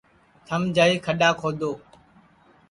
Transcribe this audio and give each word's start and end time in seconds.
تھم 0.47 0.61
جائی 0.75 0.95
کھڈؔا 1.05 1.29
کھودؔو 1.39 1.71